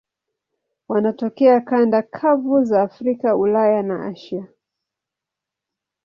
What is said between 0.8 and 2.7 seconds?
Wanatokea kanda kavu